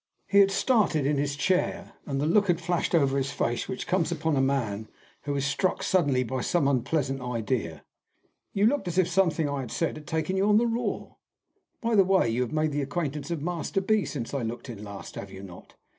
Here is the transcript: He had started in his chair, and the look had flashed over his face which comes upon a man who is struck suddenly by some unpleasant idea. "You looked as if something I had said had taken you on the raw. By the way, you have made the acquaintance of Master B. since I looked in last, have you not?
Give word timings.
He 0.25 0.39
had 0.39 0.49
started 0.49 1.05
in 1.05 1.17
his 1.19 1.35
chair, 1.35 1.93
and 2.07 2.19
the 2.19 2.25
look 2.25 2.47
had 2.47 2.59
flashed 2.59 2.95
over 2.95 3.17
his 3.19 3.29
face 3.29 3.67
which 3.69 3.85
comes 3.85 4.11
upon 4.11 4.35
a 4.35 4.41
man 4.41 4.87
who 5.25 5.35
is 5.35 5.45
struck 5.45 5.83
suddenly 5.83 6.23
by 6.23 6.41
some 6.41 6.67
unpleasant 6.67 7.21
idea. 7.21 7.83
"You 8.51 8.65
looked 8.65 8.87
as 8.87 8.97
if 8.97 9.07
something 9.07 9.47
I 9.47 9.59
had 9.59 9.69
said 9.71 9.97
had 9.97 10.07
taken 10.07 10.35
you 10.37 10.49
on 10.49 10.57
the 10.57 10.65
raw. 10.65 11.13
By 11.81 11.93
the 11.93 12.03
way, 12.03 12.27
you 12.31 12.41
have 12.41 12.51
made 12.51 12.71
the 12.71 12.81
acquaintance 12.81 13.29
of 13.29 13.43
Master 13.43 13.79
B. 13.79 14.03
since 14.03 14.33
I 14.33 14.41
looked 14.41 14.71
in 14.71 14.83
last, 14.83 15.13
have 15.13 15.29
you 15.31 15.43
not? 15.43 15.75